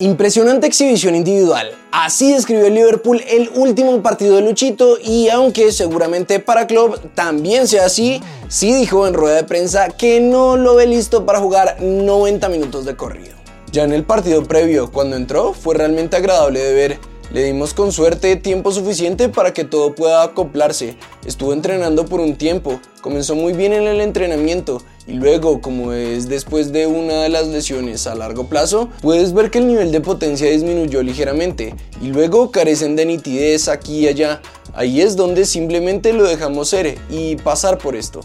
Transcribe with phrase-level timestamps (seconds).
[0.00, 1.72] Impresionante exhibición individual.
[1.90, 7.66] Así describió el Liverpool el último partido de Luchito y aunque seguramente para Klopp también
[7.66, 11.82] sea así, sí dijo en rueda de prensa que no lo ve listo para jugar
[11.82, 13.34] 90 minutos de corrido.
[13.72, 17.00] Ya en el partido previo, cuando entró, fue realmente agradable de ver
[17.32, 20.96] le dimos con suerte tiempo suficiente para que todo pueda acoplarse.
[21.26, 26.28] Estuvo entrenando por un tiempo, comenzó muy bien en el entrenamiento y luego, como es
[26.28, 30.00] después de una de las lesiones a largo plazo, puedes ver que el nivel de
[30.00, 34.40] potencia disminuyó ligeramente y luego carecen de nitidez aquí y allá.
[34.74, 38.20] Ahí es donde simplemente lo dejamos ser y pasar por esto.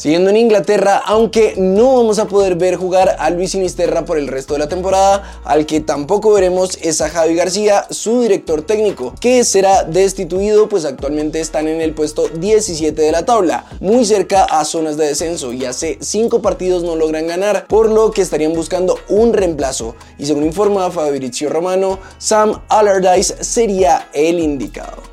[0.00, 4.28] Siguiendo en Inglaterra, aunque no vamos a poder ver jugar a Luis Sinisterra por el
[4.28, 9.12] resto de la temporada, al que tampoco veremos es a Javi García, su director técnico,
[9.20, 14.44] que será destituido pues actualmente están en el puesto 17 de la tabla, muy cerca
[14.44, 18.54] a zonas de descenso y hace 5 partidos no logran ganar, por lo que estarían
[18.54, 25.09] buscando un reemplazo y según informa Fabrizio Romano, Sam Allardyce sería el indicado.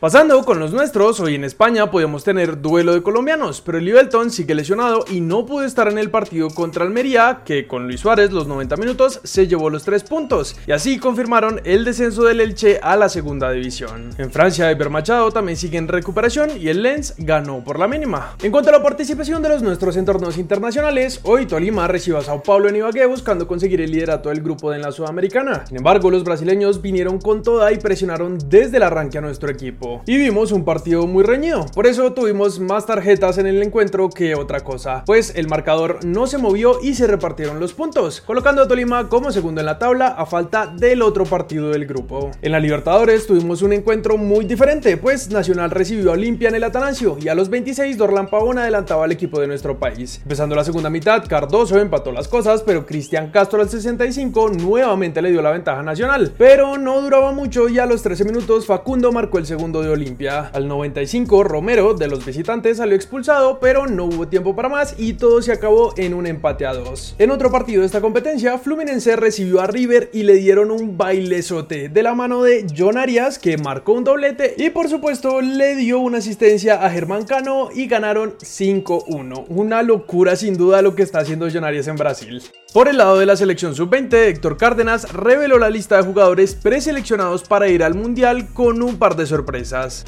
[0.00, 4.30] Pasando con los nuestros, hoy en España podíamos tener duelo de colombianos, pero el Livelton
[4.30, 8.30] sigue lesionado y no pudo estar en el partido contra Almería, que con Luis Suárez
[8.30, 12.78] los 90 minutos se llevó los 3 puntos, y así confirmaron el descenso del Elche
[12.80, 14.10] a la segunda división.
[14.18, 18.36] En Francia, Iber Machado también sigue en recuperación y el Lens ganó por la mínima.
[18.40, 22.22] En cuanto a la participación de los nuestros en torneos internacionales, hoy Tolima recibió a
[22.22, 25.66] Sao Paulo en Ibagué buscando conseguir el liderato del grupo de la Sudamericana.
[25.66, 29.87] Sin embargo, los brasileños vinieron con toda y presionaron desde el arranque a nuestro equipo
[30.06, 31.66] y vimos un partido muy reñido.
[31.74, 36.26] Por eso tuvimos más tarjetas en el encuentro que otra cosa, pues el marcador no
[36.26, 40.08] se movió y se repartieron los puntos, colocando a Tolima como segundo en la tabla
[40.08, 42.30] a falta del otro partido del grupo.
[42.42, 46.64] En la Libertadores tuvimos un encuentro muy diferente, pues Nacional recibió a Olimpia en el
[46.64, 50.20] Atanasio y a los 26 Dorlan Pavón adelantaba al equipo de nuestro país.
[50.22, 55.30] Empezando la segunda mitad, Cardoso empató las cosas, pero Cristian Castro al 65 nuevamente le
[55.30, 59.38] dio la ventaja nacional, pero no duraba mucho y a los 13 minutos Facundo marcó
[59.38, 60.50] el segundo de Olimpia.
[60.52, 65.14] Al 95, Romero de los visitantes salió expulsado, pero no hubo tiempo para más y
[65.14, 67.14] todo se acabó en un empate a dos.
[67.18, 71.88] En otro partido de esta competencia, Fluminense recibió a River y le dieron un bailezote
[71.88, 75.98] de la mano de John Arias, que marcó un doblete y por supuesto le dio
[75.98, 79.46] una asistencia a Germán Cano y ganaron 5-1.
[79.48, 82.42] Una locura sin duda lo que está haciendo John Arias en Brasil.
[82.72, 87.44] Por el lado de la selección sub-20, Héctor Cárdenas reveló la lista de jugadores preseleccionados
[87.44, 89.48] para ir al Mundial con un par de sorpresas.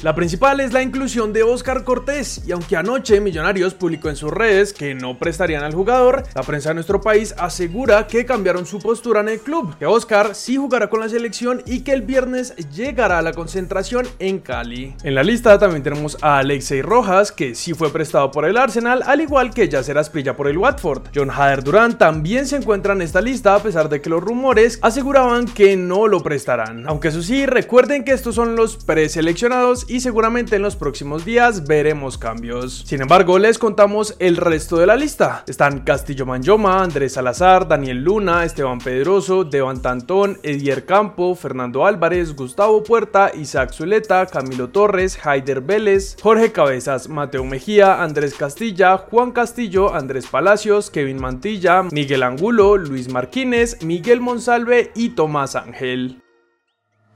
[0.01, 4.31] La principal es la inclusión de Oscar Cortés, y aunque anoche Millonarios publicó en sus
[4.31, 8.79] redes que no prestarían al jugador, la prensa de nuestro país asegura que cambiaron su
[8.79, 12.55] postura en el club, que Oscar sí jugará con la selección y que el viernes
[12.73, 14.95] llegará a la concentración en Cali.
[15.03, 19.03] En la lista también tenemos a Alexei Rojas, que sí fue prestado por el Arsenal,
[19.05, 21.09] al igual que Yacer Asprilla por el Watford.
[21.13, 24.79] John Hader Durán también se encuentra en esta lista a pesar de que los rumores
[24.81, 26.87] aseguraban que no lo prestarán.
[26.87, 29.50] Aunque eso sí, recuerden que estos son los preseleccionados
[29.89, 32.85] y seguramente en los próximos días veremos cambios.
[32.85, 35.43] Sin embargo, les contamos el resto de la lista.
[35.45, 42.33] Están Castillo Manjoma, Andrés Salazar, Daniel Luna, Esteban Pedroso, Devan Tantón, Edier Campo, Fernando Álvarez,
[42.33, 49.31] Gustavo Puerta, Isaac Zuleta, Camilo Torres, Haider Vélez, Jorge Cabezas, Mateo Mejía, Andrés Castilla, Juan
[49.31, 56.21] Castillo, Andrés Palacios, Kevin Mantilla, Miguel Angulo, Luis Marquínez, Miguel Monsalve y Tomás Ángel.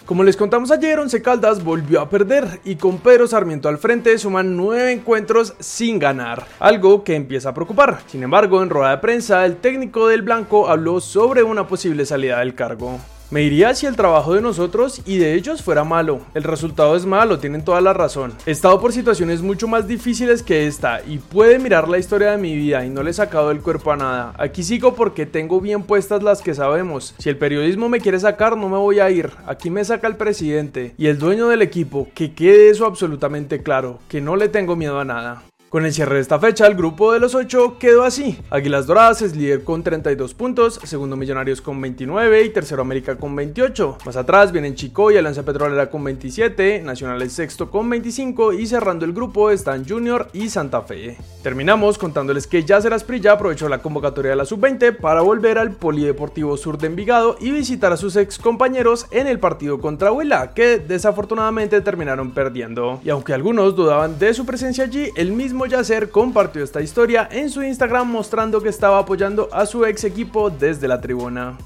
[0.05, 4.17] Como les contamos ayer, Once Caldas volvió a perder y con Pedro Sarmiento al frente
[4.19, 8.01] suman nueve encuentros sin ganar, algo que empieza a preocupar.
[8.05, 12.39] Sin embargo, en rueda de prensa, el técnico del Blanco habló sobre una posible salida
[12.39, 12.99] del cargo.
[13.31, 16.21] Me iría si el trabajo de nosotros y de ellos fuera malo.
[16.35, 18.33] El resultado es malo, tienen toda la razón.
[18.45, 22.37] He estado por situaciones mucho más difíciles que esta y puede mirar la historia de
[22.37, 24.33] mi vida y no le he sacado el cuerpo a nada.
[24.37, 27.15] Aquí sigo porque tengo bien puestas las que sabemos.
[27.17, 29.31] Si el periodismo me quiere sacar, no me voy a ir.
[29.47, 32.07] Aquí me saca el presidente y el dueño del equipo.
[32.13, 35.43] Que quede eso absolutamente claro, que no le tengo miedo a nada.
[35.69, 38.39] Con el cierre de esta fecha, el grupo de los 8 quedó así.
[38.51, 43.35] Águilas Doradas es líder con 32 puntos, segundo Millonarios con 29 y tercero América con
[43.35, 43.97] 28.
[44.05, 48.67] Más atrás vienen Chico y Alianza Petrolera con 27, Nacional es sexto con 25 y
[48.67, 51.17] cerrando el grupo están Junior y Santa Fe.
[51.41, 56.57] Terminamos contándoles que Yacer Asprilla aprovechó la convocatoria de la Sub-20 para volver al Polideportivo
[56.57, 60.77] Sur de Envigado y visitar a sus ex compañeros en el partido contra Huila, que
[60.77, 63.01] desafortunadamente terminaron perdiendo.
[63.03, 67.49] Y aunque algunos dudaban de su presencia allí, el mismo Yacer compartió esta historia en
[67.49, 71.57] su Instagram mostrando que estaba apoyando a su ex equipo desde la tribuna.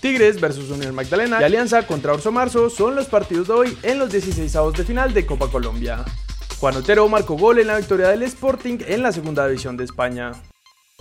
[0.00, 4.00] Tigres versus Unión Magdalena y Alianza contra Orso Marzo son los partidos de hoy en
[4.00, 6.04] los 16 de final de Copa Colombia.
[6.58, 10.32] Juan Otero marcó gol en la victoria del Sporting en la segunda división de España.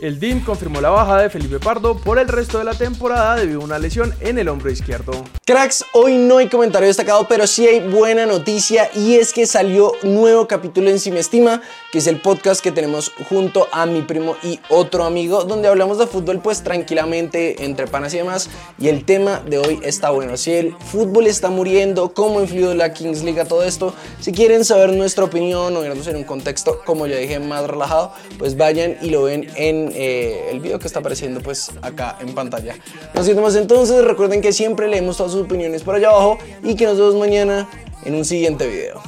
[0.02, 3.62] El DIM confirmó la baja de Felipe Pardo por el resto de la temporada debido
[3.62, 5.14] a una lesión en el hombro izquierdo.
[5.46, 9.94] Cracks, hoy no hay comentario destacado, pero sí hay buena noticia y es que salió
[10.04, 11.62] nuevo capítulo en Si Me Estima,
[11.94, 15.98] que es el podcast que tenemos junto a mi primo y otro amigo, donde hablamos
[15.98, 18.50] de fútbol pues tranquilamente entre panas y demás.
[18.78, 22.92] Y el tema de hoy está bueno, si el fútbol está muriendo, cómo influyó la
[22.92, 26.82] Kings League a todo esto, si quieren saber nuestra opinión o vernos en un contexto,
[26.84, 30.88] como ya dije, más relajado, pues vayan y lo ven en eh, el video que
[30.88, 32.76] está apareciendo pues acá en pantalla.
[33.14, 36.86] Nos vemos entonces, recuerden que siempre leemos todas sus opiniones por allá abajo y que
[36.86, 37.68] nos vemos mañana
[38.04, 39.02] en un siguiente video.